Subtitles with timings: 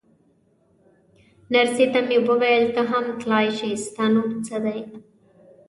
[1.51, 4.79] نرسې ته مې وویل: ته هم تلای شې، ستا نوم څه دی؟